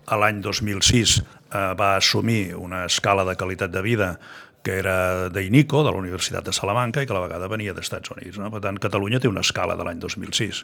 [0.09, 4.19] l'any 2006 eh, va assumir una escala de qualitat de vida
[4.63, 7.89] que era d'INICO, de la Universitat de Salamanca, i que a la vegada venia dels
[7.89, 8.37] Estats Units.
[8.37, 8.51] No?
[8.53, 10.63] Per tant, Catalunya té una escala de l'any 2006.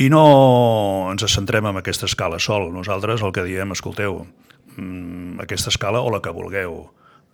[0.00, 0.24] I no
[1.12, 2.70] ens centrem en aquesta escala sol.
[2.72, 4.22] Nosaltres el que diem, escolteu,
[4.76, 6.86] mmm, aquesta escala o la que vulgueu.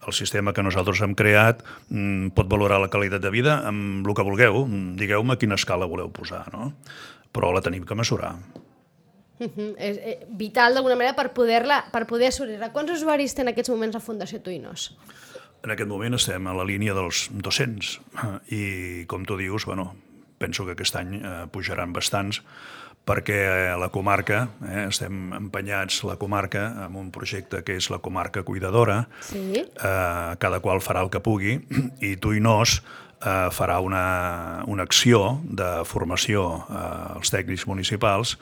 [0.06, 4.16] El sistema que nosaltres hem creat mmm, pot valorar la qualitat de vida amb el
[4.16, 4.64] que vulgueu.
[4.98, 6.72] Digueu-me quina escala voleu posar, no?
[7.30, 8.34] Però la tenim que mesurar.
[9.38, 9.74] Uh -huh.
[9.78, 12.72] És eh, vital d'alguna manera per poder-la per poder assolir-la.
[12.72, 14.96] Quants usuaris té en aquests moments la Fundació Tuinos?
[15.64, 17.94] En aquest moment estem a la línia dels 200
[18.54, 18.62] i,
[19.10, 19.90] com tu dius, bueno,
[20.38, 22.42] penso que aquest any eh, pujaran bastants
[23.08, 23.38] perquè
[23.72, 28.44] a la comarca, eh, estem empenyats la comarca amb un projecte que és la comarca
[28.44, 29.62] cuidadora, sí.
[29.64, 31.56] eh, cada qual farà el que pugui,
[32.08, 36.82] i Tuinós eh, farà una, una acció de formació eh,
[37.16, 38.36] als tècnics municipals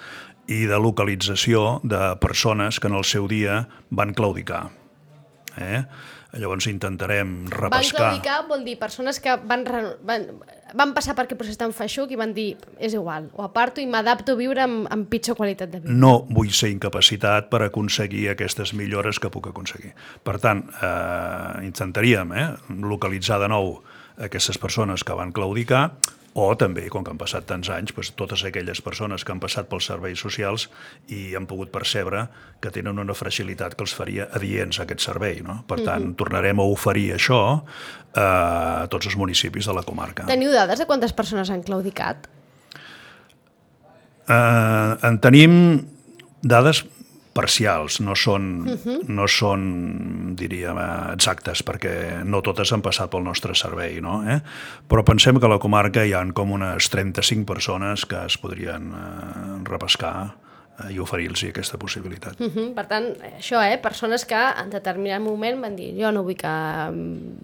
[0.51, 4.69] i de localització de persones que en el seu dia van claudicar.
[5.57, 5.83] Eh?
[6.41, 7.73] Llavors intentarem repescar...
[7.77, 9.65] Van claudicar vol dir persones que van,
[10.07, 10.27] van,
[10.77, 12.49] van passar per aquest procés tan feixuc i van dir
[12.83, 15.95] és igual, ho aparto i m'adapto a viure amb, amb pitjor qualitat de vida.
[15.95, 19.95] No vull ser incapacitat per aconseguir aquestes millores que puc aconseguir.
[20.27, 22.49] Per tant, eh, intentaríem eh,
[22.83, 23.79] localitzar de nou
[24.17, 25.91] aquestes persones que van claudicar,
[26.37, 29.71] o també, com que han passat tants anys, doncs, totes aquelles persones que han passat
[29.71, 30.67] pels serveis socials
[31.09, 32.27] i han pogut percebre
[32.61, 35.41] que tenen una fragilitat que els faria adients a aquest servei.
[35.41, 35.63] No?
[35.67, 36.17] Per tant, mm -hmm.
[36.21, 37.63] tornarem a oferir això
[38.15, 40.27] eh, a tots els municipis de la comarca.
[40.27, 42.29] Teniu dades de quantes persones han claudicat?
[44.29, 45.87] Eh, en tenim
[46.43, 46.85] dades
[47.37, 48.99] parcials, no són, uh -huh.
[49.09, 50.79] no són diríem,
[51.13, 54.23] exactes, perquè no totes han passat pel nostre servei, no?
[54.27, 54.41] Eh?
[54.89, 58.91] però pensem que a la comarca hi han com unes 35 persones que es podrien
[58.95, 60.15] eh, repescar
[60.79, 62.41] eh, i oferir-los aquesta possibilitat.
[62.41, 62.75] Uh -huh.
[62.75, 63.07] Per tant,
[63.39, 63.79] això, eh?
[63.79, 66.55] persones que en determinat moment van dir jo no vull que,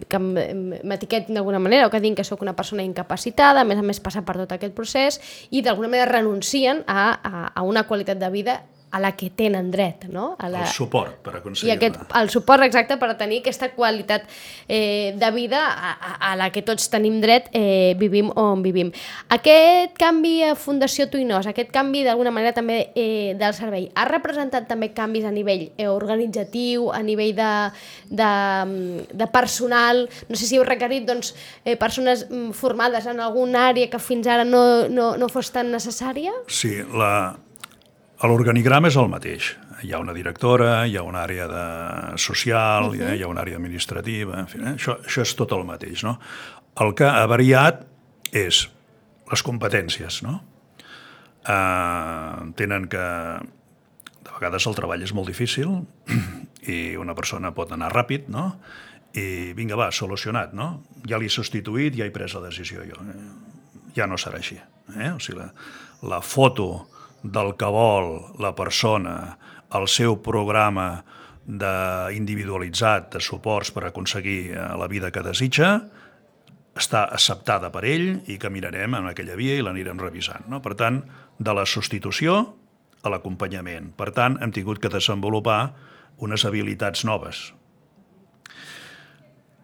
[0.08, 3.82] que m'etiquetin d'alguna manera o que diguin que sóc una persona incapacitada, a més a
[3.82, 8.18] més passar per tot aquest procés i d'alguna manera renuncien a, a, a una qualitat
[8.18, 10.36] de vida a la que tenen dret, no?
[10.38, 10.66] A la...
[10.66, 11.72] El suport per aconseguir-la.
[11.72, 14.26] I aquest, el suport exacte per tenir aquesta qualitat
[14.68, 15.92] eh, de vida a,
[16.28, 18.90] a la que tots tenim dret, eh, vivim on vivim.
[19.32, 24.68] Aquest canvi a Fundació Tuinós, aquest canvi d'alguna manera també eh, del servei, ha representat
[24.68, 27.52] també canvis a nivell eh, organitzatiu, a nivell de,
[28.12, 28.32] de,
[29.08, 31.32] de personal, no sé si heu requerit doncs,
[31.64, 35.72] eh, persones mm, formades en alguna àrea que fins ara no, no, no fos tan
[35.72, 36.36] necessària?
[36.52, 37.38] Sí, la,
[38.22, 39.48] L'organigrama és el mateix.
[39.82, 41.64] Hi ha una directora, hi ha una àrea de
[42.22, 43.16] social, uh -huh.
[43.16, 44.74] hi ha una àrea administrativa, en fi, eh?
[44.76, 46.04] això, això és tot el mateix.
[46.04, 46.18] No?
[46.80, 47.84] El que ha variat
[48.32, 48.68] és
[49.30, 50.22] les competències.
[50.22, 50.42] No?
[51.42, 53.06] Uh, tenen que...
[54.22, 55.86] De vegades el treball és molt difícil
[56.74, 58.60] i una persona pot anar ràpid, no?
[59.12, 60.82] i vinga, va, solucionat, no?
[61.08, 62.96] Ja l'he substituït, ja he pres la decisió jo.
[63.96, 64.56] Ja no serà així.
[64.96, 65.10] Eh?
[65.12, 65.50] O sigui, la,
[66.08, 66.86] la foto
[67.22, 69.38] del que vol la persona,
[69.72, 71.04] el seu programa
[71.46, 71.74] de
[72.14, 75.72] individualitzat de suports per aconseguir eh, la vida que desitja,
[76.78, 80.46] està acceptada per ell i caminarem en aquella via i l'anirem revisant.
[80.48, 80.62] No?
[80.64, 81.02] Per tant,
[81.38, 82.38] de la substitució
[83.02, 83.90] a l'acompanyament.
[83.98, 85.74] Per tant, hem tingut que desenvolupar
[86.22, 87.50] unes habilitats noves,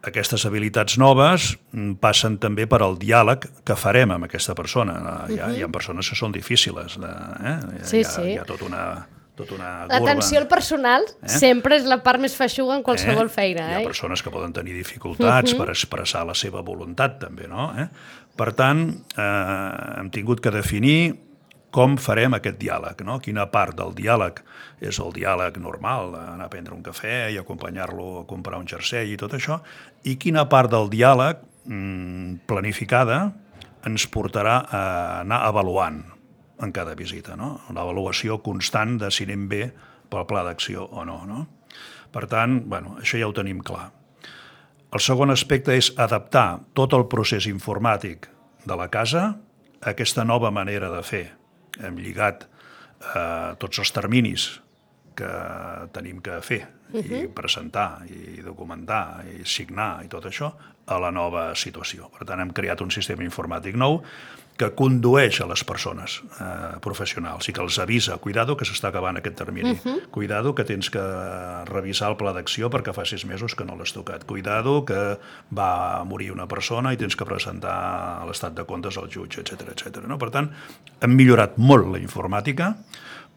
[0.07, 4.95] aquestes habilitats noves mm, passen també per al diàleg que farem amb aquesta persona.
[5.29, 5.59] Hi ha, uh -huh.
[5.59, 6.99] hi ha persones que són difícils.
[6.99, 7.59] De, eh?
[7.83, 8.23] Sí, hi, ha, sí.
[8.23, 11.29] hi ha tot una, tot una L'atenció al personal eh?
[11.29, 13.29] sempre és la part més feixuga en qualsevol eh?
[13.29, 13.69] feina.
[13.69, 13.73] Eh?
[13.73, 15.65] Hi ha persones que poden tenir dificultats uh -huh.
[15.65, 17.73] per expressar la seva voluntat, també, no?
[17.79, 17.89] Eh?
[18.37, 21.28] Per tant, eh, hem tingut que definir
[21.75, 23.19] com farem aquest diàleg, no?
[23.21, 24.41] quina part del diàleg
[24.81, 29.13] és el diàleg normal, anar a prendre un cafè i acompanyar-lo a comprar un jersei
[29.13, 29.61] i tot això,
[30.09, 33.27] i quina part del diàleg mmm, planificada
[33.89, 34.83] ens portarà a
[35.21, 36.01] anar avaluant
[36.65, 37.59] en cada visita, no?
[37.75, 39.69] l'avaluació constant de si anem bé
[40.09, 41.21] pel pla d'acció o no.
[41.29, 41.45] no?
[42.11, 43.91] Per tant, bueno, això ja ho tenim clar.
[44.89, 48.31] El segon aspecte és adaptar tot el procés informàtic
[48.65, 49.25] de la casa
[49.83, 51.27] a aquesta nova manera de fer,
[51.83, 54.49] hem lligat eh, tots els terminis
[55.19, 55.31] que
[55.93, 56.63] tenim que fer
[56.93, 57.25] uh -huh.
[57.25, 60.53] i presentar, i documentar, i signar i tot això
[60.87, 62.09] a la nova situació.
[62.11, 64.03] Per tant, hem creat un sistema informàtic nou
[64.59, 69.21] que condueix a les persones eh, professionals i que els avisa, cuidado que s'està acabant
[69.21, 70.11] aquest termini, uh -huh.
[70.11, 71.03] cuidado que tens que
[71.71, 75.19] revisar el pla d'acció perquè fa sis mesos que no l'has tocat, cuidado que
[75.57, 80.07] va morir una persona i tens que presentar l'estat de comptes al jutge, etc etc.
[80.07, 80.19] No?
[80.19, 80.51] Per tant,
[81.01, 82.77] hem millorat molt la informàtica,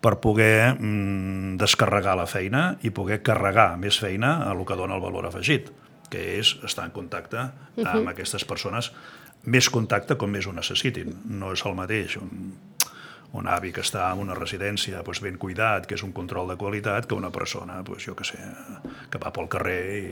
[0.02, 4.96] per poder mm, descarregar la feina i poder carregar més feina a el que dona
[4.96, 5.72] el valor afegit,
[6.10, 8.10] que és estar en contacte amb uh -huh.
[8.10, 8.92] aquestes persones,
[9.46, 11.16] més contacte com més ho necessitin.
[11.26, 12.52] No és el mateix un,
[13.34, 16.58] un avi que està en una residència doncs, ben cuidat, que és un control de
[16.60, 18.40] qualitat, que una persona, doncs, jo que sé,
[19.12, 20.04] que va pel carrer i,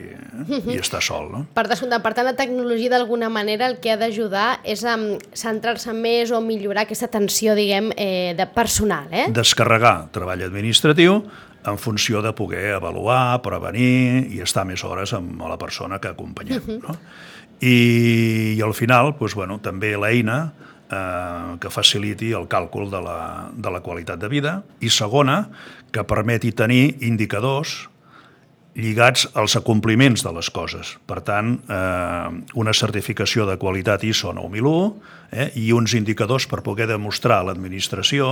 [0.71, 1.29] i està sol.
[1.33, 1.43] No?
[1.55, 4.95] Per descomptat, per tant, la tecnologia d'alguna manera el que ha d'ajudar és a
[5.35, 9.11] centrar-se més o millorar aquesta atenció, diguem, eh, de personal.
[9.11, 9.27] Eh?
[9.35, 11.19] Descarregar treball administratiu
[11.67, 16.63] en funció de poder avaluar, prevenir i estar més hores amb la persona que acompanyem.
[16.63, 16.81] Uh -huh.
[16.87, 16.95] no?
[17.59, 20.39] I, I al final, doncs, bueno, també l'eina
[20.89, 23.19] eh, que faciliti el càlcul de la,
[23.53, 24.59] de la qualitat de vida.
[24.79, 25.43] I segona,
[25.91, 27.89] que permeti tenir indicadors
[28.75, 30.95] lligats als acompliments de les coses.
[31.09, 34.93] Per tant, eh, una certificació de qualitat ISO 9001
[35.31, 38.29] eh, i uns indicadors per poder demostrar a l'administració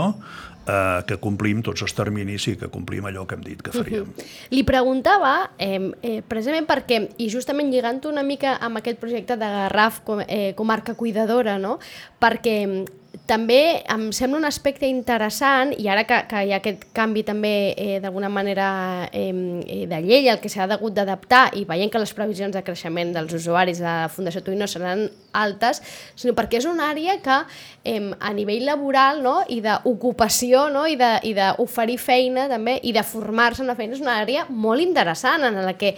[0.67, 4.03] eh, que complim tots els terminis i que complim allò que hem dit que faríem.
[4.03, 4.25] Uh -huh.
[4.49, 9.45] Li preguntava, eh, eh, precisament perquè, i justament lligant una mica amb aquest projecte de
[9.45, 11.79] Garraf, com, eh, comarca cuidadora, no?
[12.19, 12.85] perquè
[13.25, 17.53] també em sembla un aspecte interessant, i ara que, que hi ha aquest canvi també
[17.73, 18.67] eh, d'alguna manera
[19.11, 23.15] eh, de llei, el que s'ha hagut d'adaptar, i veient que les previsions de creixement
[23.15, 25.81] dels usuaris de la Fundació Tui no seran altes,
[26.15, 27.39] sinó perquè és una àrea que
[27.83, 33.63] eh, a nivell laboral no, i d'ocupació no, i d'oferir feina també i de formar-se
[33.63, 35.95] en la feina és una àrea molt interessant en la que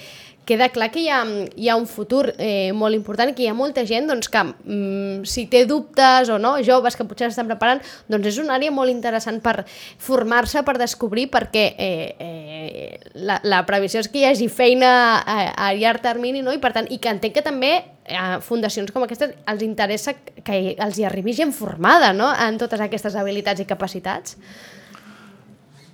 [0.50, 1.22] queda clar que hi ha,
[1.56, 4.42] hi ha un futur eh, molt important i que hi ha molta gent doncs, que
[4.42, 8.74] mm, si té dubtes o no, joves que potser estan preparant, doncs és una àrea
[8.74, 9.62] molt interessant per
[10.02, 15.38] formar-se, per descobrir, perquè eh, eh, la, la previsió és que hi hagi feina a,
[15.54, 16.56] a llarg termini no?
[16.56, 17.76] i per tant, i que entenc que també
[18.10, 22.32] a fundacions com aquestes els interessa que els hi arribi gent formada no?
[22.34, 24.34] en totes aquestes habilitats i capacitats?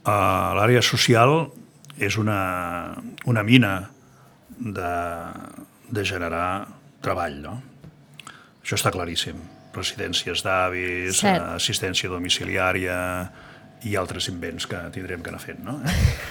[0.05, 1.49] Uh, L'àrea social
[1.99, 2.39] és una,
[3.25, 3.73] una mina
[4.59, 4.91] de,
[5.89, 6.67] de generar
[7.03, 7.55] treball, no?
[8.63, 9.37] Això està claríssim.
[9.75, 12.95] Residències d'avis, assistència domiciliària
[13.85, 15.75] i altres invents que tindrem que anar fent, no?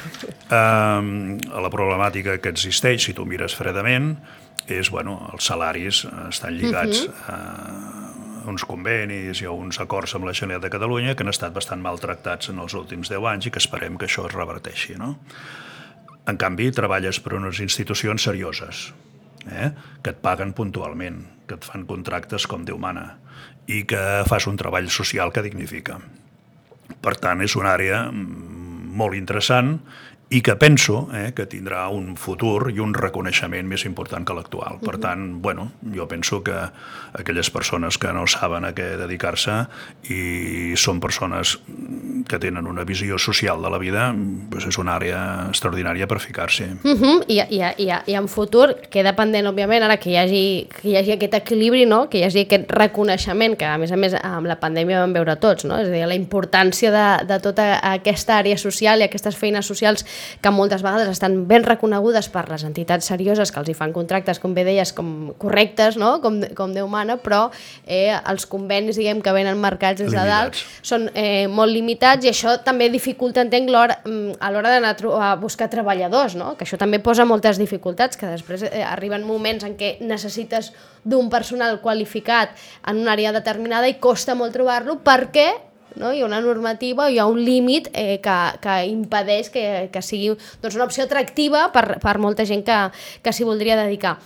[0.59, 4.17] um, la problemàtica que existeix, si tu mires fredament,
[4.65, 7.35] és, bueno, els salaris estan lligats uh -huh.
[8.45, 11.53] a uns convenis i a uns acords amb la Generalitat de Catalunya que han estat
[11.53, 15.19] bastant maltractats en els últims 10 anys i que esperem que això es reverteixi, no?
[16.31, 18.87] En canvi, treballes per unes institucions serioses,
[19.51, 19.71] eh?
[20.03, 23.11] que et paguen puntualment, que et fan contractes com Déu mana
[23.69, 25.99] i que fas un treball social que dignifica.
[27.05, 29.79] Per tant, és una àrea mm, molt interessant
[30.31, 34.81] i que penso eh, que tindrà un futur i un reconeixement més important que l'actual.
[34.83, 36.57] Per tant, bueno, jo penso que
[37.13, 39.59] aquelles persones que no saben a què dedicar-se
[40.11, 41.59] i són persones
[42.29, 46.71] que tenen una visió social de la vida, doncs és una àrea extraordinària per ficar-s'hi.
[46.83, 47.25] Uh -huh.
[47.29, 50.97] I, i, i, I en futur queda pendent, òbviament, ara que hi hagi, que hi
[50.97, 52.09] hagi aquest equilibri, no?
[52.09, 55.37] que hi hagi aquest reconeixement, que a més a més amb la pandèmia vam veure
[55.37, 55.79] tots, no?
[55.79, 60.05] és a dir, la importància de, de tota aquesta àrea social i aquestes feines socials
[60.43, 64.41] que moltes vegades estan ben reconegudes per les entitats serioses que els hi fan contractes,
[64.43, 66.17] com bé deies, com correctes, no?
[66.25, 67.49] com, com Déu mana, però
[67.87, 72.33] eh, els convenis diguem que venen marcats des de dalt són eh, molt limitats i
[72.33, 76.55] això també dificulta, entenc, mm, a l'hora d'anar a buscar treballadors, no?
[76.59, 80.73] que això també posa moltes dificultats, que després eh, arriben moments en què necessites
[81.05, 82.57] d'un personal qualificat
[82.89, 86.13] en una àrea determinada i costa molt trobar-lo perquè no?
[86.13, 90.35] hi ha una normativa, hi ha un límit eh, que, que impedeix que, que sigui
[90.35, 92.81] doncs, una opció atractiva per, per molta gent que,
[93.23, 94.19] que s'hi voldria dedicar.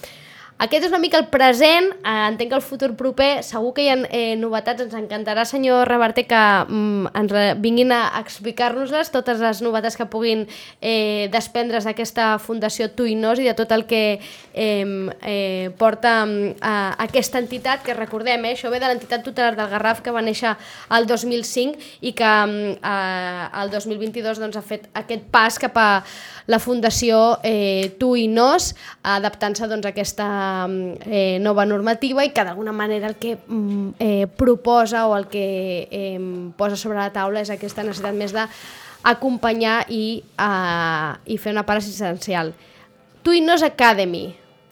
[0.59, 3.91] Aquest és una mica el present, eh, entenc que el futur proper segur que hi
[3.93, 9.61] ha eh, novetats, ens encantarà, senyor Reverter, que mm, ens vinguin a explicar-nos-les, totes les
[9.63, 10.49] novetats que puguin
[10.81, 14.87] eh, desprendre's d'aquesta Fundació Tuinós i de tot el que eh,
[15.23, 16.57] eh, porta eh,
[17.07, 20.57] aquesta entitat, que recordem, eh, això ve de l'entitat tutelar del Garraf que va néixer
[20.91, 22.35] el 2005 i que
[22.75, 25.89] eh, el 2022 doncs, ha fet aquest pas cap a
[26.51, 28.73] la Fundació eh, Tuinós,
[29.07, 30.27] adaptant-se doncs, a aquesta
[31.07, 35.89] eh, nova normativa i que d'alguna manera el que mm, eh, proposa o el que
[35.91, 36.19] eh,
[36.57, 41.83] posa sobre la taula és aquesta necessitat més d'acompanyar i, uh, i fer una part
[41.83, 42.53] assistencial.
[43.23, 44.29] Tuinos Academy.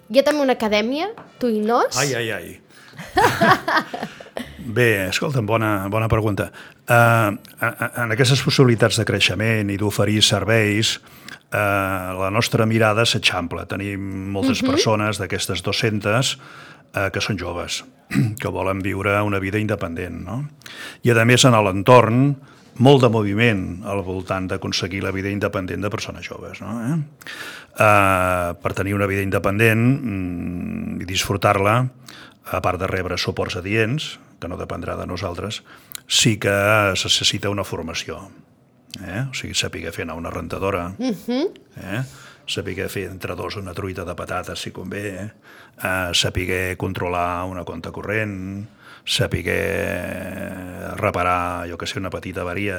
[0.07, 1.11] Hi ha també una acadèmia,
[1.41, 1.97] Tuinos?
[1.99, 2.61] Ai, ai, ai.
[4.77, 6.51] Bé, escolta'm, bona, bona pregunta.
[6.87, 7.37] Uh,
[8.03, 10.97] en aquestes possibilitats de creixement i d'oferir serveis,
[11.53, 13.66] la nostra mirada s'eixampla.
[13.66, 14.01] Tenim
[14.32, 14.70] moltes uh -huh.
[14.70, 16.38] persones d'aquestes 200
[16.97, 17.84] uh, que són joves,
[18.40, 20.24] que volen viure una vida independent.
[20.24, 20.49] No?
[21.03, 22.36] I a més en l'entorn
[22.78, 26.61] molt de moviment al voltant d'aconseguir la vida independent de persones joves.
[26.61, 26.76] No?
[26.84, 26.97] Eh?
[27.76, 31.88] Uh, per tenir una vida independent mm, i disfrutar-la,
[32.47, 35.62] a part de rebre suports adients, que no dependrà de nosaltres,
[36.07, 36.53] sí que
[36.92, 38.28] es necessita una formació.
[39.05, 39.26] Eh?
[39.30, 41.51] O sigui, saber fer anar una rentadora, uh -huh.
[41.76, 42.03] eh?
[42.47, 45.30] saber fer entre dos una truita de patates si convé, eh?
[45.82, 48.66] eh saber controlar una compte corrent,
[49.07, 52.77] saber reparar, jo que sé, una petita avaria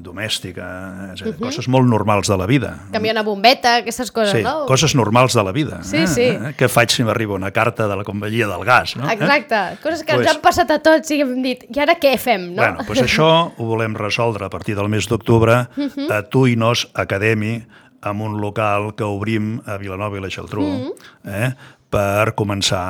[0.00, 1.46] domèstica, és a dir, uh -huh.
[1.46, 2.86] coses molt normals de la vida.
[2.92, 4.66] Canviar una bombeta, aquestes coses, sí, no?
[4.66, 5.82] coses normals de la vida.
[5.82, 6.06] Sí, eh?
[6.06, 6.22] sí.
[6.22, 6.54] Eh?
[6.56, 8.96] Què faig si m'arriba una carta de la companyia del gas?
[8.96, 9.10] No?
[9.10, 9.78] Exacte, eh?
[9.82, 12.54] coses que pues, ens han passat a tots i hem dit, i ara què fem?
[12.54, 12.62] No?
[12.62, 16.12] Bueno, doncs això ho volem resoldre a partir del mes d'octubre uh -huh.
[16.12, 17.66] a Tuinos Academy,
[18.00, 20.94] amb un local que obrim a Vilanova i la Geltrú, uh -huh.
[21.24, 21.54] eh?
[21.90, 22.82] per començar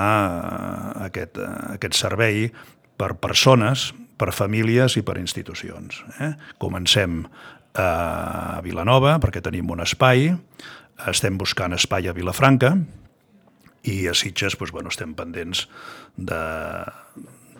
[1.06, 1.38] aquest,
[1.74, 2.52] aquest servei
[2.96, 6.02] per persones, per famílies i per institucions.
[6.20, 6.32] Eh?
[6.62, 7.22] Comencem
[7.76, 10.30] a Vilanova, perquè tenim un espai,
[11.10, 12.72] estem buscant espai a Vilafranca,
[13.86, 15.66] i a Sitges doncs, bueno, estem pendents
[16.16, 16.40] de,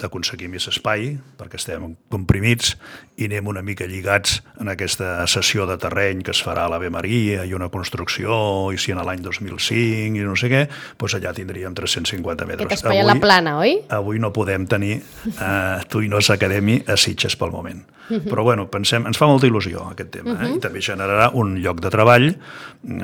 [0.01, 2.75] d'aconseguir més espai, perquè estem comprimits
[3.17, 6.91] i anem una mica lligats en aquesta sessió de terreny que es farà a l'Ave
[6.93, 8.37] Maria i una construcció,
[8.75, 10.67] i si en l'any 2005 i no sé què,
[11.01, 12.69] doncs allà tindríem 350 metres.
[12.69, 13.77] Aquest espai avui, a la plana, oi?
[13.97, 17.85] Avui no podem tenir eh, Tuinos Academy a Sitges pel moment.
[18.07, 20.53] Però bueno, pensem, ens fa molta il·lusió aquest tema, eh?
[20.55, 22.29] i també generarà un lloc de treball.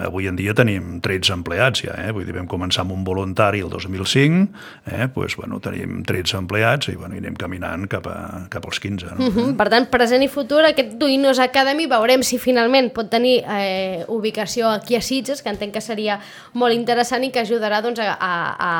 [0.07, 2.12] Avui en dia tenim 13 empleats ja, eh?
[2.14, 4.45] vull dir, vam començar amb un voluntari el 2005,
[4.93, 5.09] eh?
[5.14, 9.14] pues, bueno, tenim 13 empleats i, bueno, i anem caminant cap, a, cap als 15.
[9.18, 9.26] No?
[9.26, 9.57] Uh -huh.
[9.57, 14.68] Per tant, present i futur, aquest Duinos Academy veurem si finalment pot tenir eh, ubicació
[14.68, 16.20] aquí a Sitges, que entenc que seria
[16.53, 18.72] molt interessant i que ajudarà doncs, a, a, a,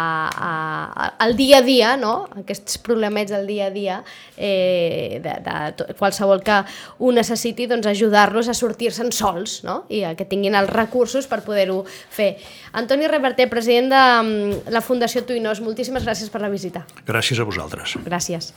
[0.95, 2.29] a, al dia a dia, no?
[2.37, 4.03] aquests problemets del dia a dia,
[4.37, 6.65] eh, de, de, de qualsevol que
[6.99, 9.85] ho necessiti, doncs ajudar-los a sortir-se'n sols no?
[9.89, 12.37] i a que tinguin els recursos per poder-ho fer.
[12.73, 16.85] Antoni Reverter, president de mm, la Fundació Tuinós, moltíssimes gràcies per la visita.
[17.09, 17.92] Gràcies a vosaltres.
[18.05, 18.53] Gràcies.